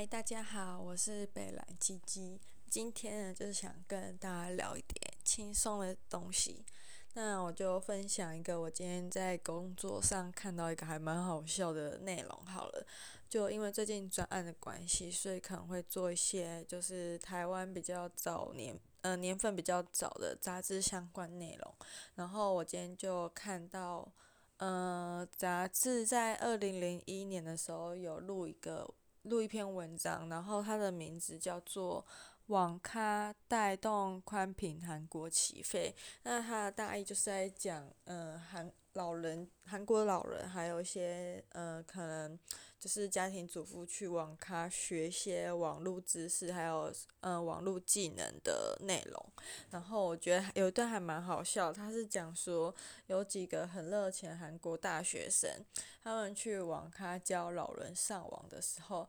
[0.00, 2.40] 嗨，大家好，我是北蓝鸡鸡。
[2.70, 6.64] 今天呢，就是想跟大家聊一点轻松的东西。
[7.12, 12.86] 那我就分享一个我今天在工作上看到一个还蛮好笑的内容好了。
[13.28, 21.74] 就因为最近专案的关系，所以可能会做一些就是台湾比较早年呃年份比较早的杂志相关内容。
[22.14, 24.10] 然后我今天就看到
[24.56, 28.94] 呃杂志在二零零一年的时候有录一个。
[29.22, 32.04] 录一篇文章，然后它的名字叫做
[32.46, 35.94] “网咖带动宽频韩国起飞”。
[36.24, 42.38] 那它的大意就是在讲，嗯，韩老人、韩国老人，还有一些，呃，可能
[42.80, 46.90] 就是家庭主妇去网咖学一些网络知识，还有，
[47.20, 49.26] 呃，网络技能的内容。
[49.70, 52.74] 然后我觉得有一段还蛮好笑，他是讲说
[53.06, 55.50] 有几个很热情韩国大学生，
[56.02, 59.06] 他们去网咖教老人上网的时候，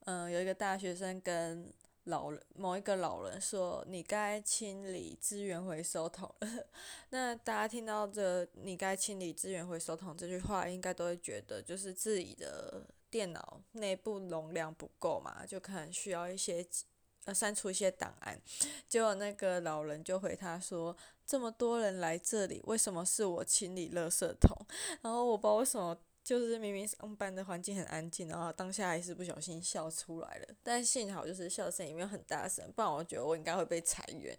[0.00, 1.72] 嗯、有一个大学生跟
[2.04, 6.66] 老人某一个老人说：“你该清理资源回收桶了。
[7.08, 16.66] ”那大家听到这“你该清理资源回收桶”这句话，应该都会觉得就是自己的电脑内部容量不够嘛，就可能需要一些
[17.26, 18.36] 呃删除一些档案。
[18.88, 24.66] 结果那个老人就回他说：“这么多人来这里，为什么是我清理垃圾桶？”
[25.00, 25.96] 然后我不知道为什么。
[26.24, 34.34] 就是明明上班的环境很安静，然后当下还是不小心笑出来了，但幸好就是笑声也没有很大声，不然我觉得我应该会被裁员。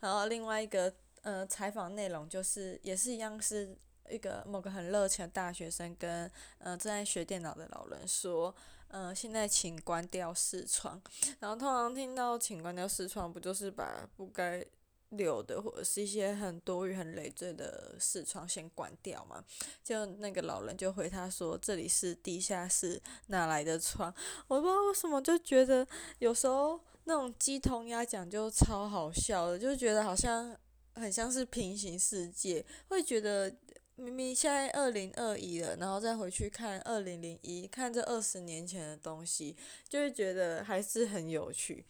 [0.00, 3.78] 然后另外一个呃采访内容就是也是一样，是
[4.10, 8.54] 一个某个很热情的大学生跟呃正在学电脑的老人说，
[8.88, 11.00] 呃现在请关掉视窗。
[11.38, 14.64] 然后通常听到请关掉视窗，不就是把不该
[15.10, 19.44] 留的或者是一些很多余、很累赘的视窗先关掉嘛？
[19.82, 24.14] 就那个老人就回他说：“这里是地下室，哪来的窗？”
[24.46, 25.86] 我不知道为什么就觉得
[26.20, 30.56] 有时候那种鸡同鸭讲就超好笑的，就觉得好像
[30.94, 33.52] 很像是平行世界，会觉得。
[34.00, 39.54] 明明现在二零二一了，然后再回去看二零零一，看这二十年前的东西，
[39.86, 41.84] 就会觉得还是很有趣。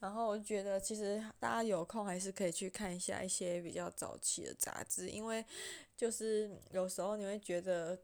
[0.00, 5.44] 然后我觉得其实大家有空还是可以去看一下一些比较早期的杂志，因为
[5.96, 7.96] 就是有时候你会觉得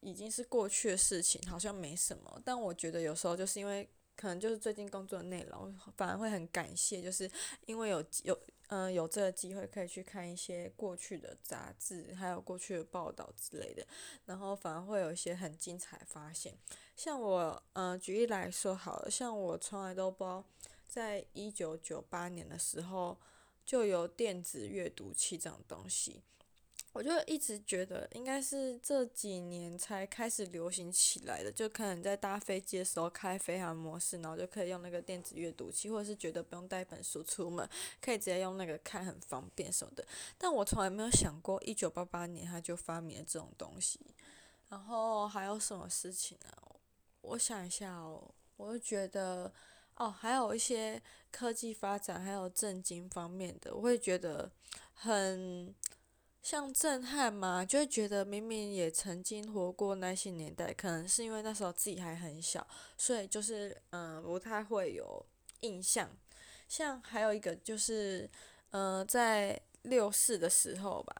[0.00, 2.40] 已经是过去的事情，好像没什么。
[2.42, 3.86] 但我觉得有时候就是因为
[4.18, 7.30] 可能就是最近工作的内容，反而会很感谢，就是
[7.66, 8.38] 因为有有。
[8.70, 13.86] 嗯，有这个机会可以去看一些过去的杂志，还有过去的报道之类的，
[14.26, 16.54] 然后反而会有一些很精彩的发现。
[16.94, 20.44] 像我，嗯，举例来说好了，像我从来都不知道，
[20.86, 23.16] 在一九九八年的时候
[23.64, 26.20] 就有电子阅读器这种东西。
[26.98, 37.70] 我就一直觉得应该是这几年才开始流行起来的，就可能在搭飞机的时候开飞行模式，然后就可以用那个电子阅读器，或者是觉得不用带本书出门，
[38.00, 40.04] 可以直接用那个看，很方便什么的。
[40.36, 44.00] 但我从来没有想过，一九八八年他就发明了这种东西。
[44.68, 46.50] 然后还有什么事情呢？
[47.20, 49.52] 我想一下哦，我就觉得
[49.94, 51.00] 哦，还有一些
[51.30, 54.50] 科技发展，还有政经方面的，我会觉得
[54.94, 55.72] 很。
[56.50, 62.66] 像震撼嘛，就会觉得明明也曾经活过那些年代，可能是因为那时候自己还很小，
[62.96, 65.22] 所以就是嗯不太会有
[65.60, 66.08] 印象。
[66.66, 68.26] 像还有一个就是
[68.70, 71.14] 嗯在六四的时候吧，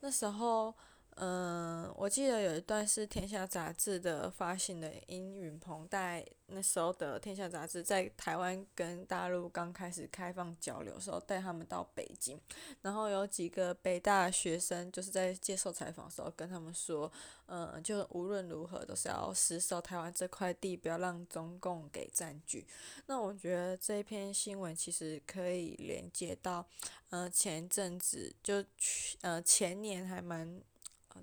[0.00, 0.74] 那时候。
[1.16, 12.40] 嗯，我记得有一段是《天下》杂志的发行的殷允芃带那时候的《天下》杂志在台湾跟大陆刚开始开放交流的时候，带他们到北京，
[12.80, 17.12] 然后有几个北大学生就是在接受采访的时候跟他们说，
[17.44, 22.66] 嗯，就无论如何都是要死守台湾这块地，不要让中共给占据。
[23.04, 26.66] 那我觉得这篇新闻其实可以连接到，
[27.10, 30.58] 嗯，前阵子就去，呃，前年还蛮。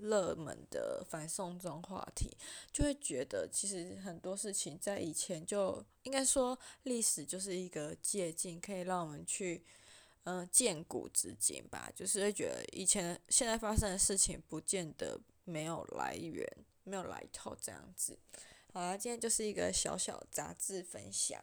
[0.02, 2.36] 热门的反送中话题，
[2.72, 9.64] 就会觉得其实很多事情在以前就应该说，历史就是一个借镜，可以让我们去
[10.24, 11.92] 嗯见古知今吧。
[11.96, 16.48] 就是会觉得以前现在发生的事情，不见得没有来源，
[16.84, 18.18] 没有来头这样子。
[18.72, 21.42] 好啦，今天就是一个小小杂志分享。